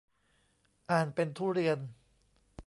[0.91, 1.79] อ่านเป็น ทุเรียน